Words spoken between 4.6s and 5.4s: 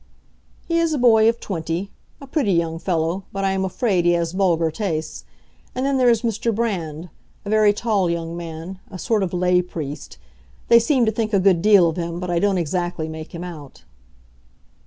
tastes.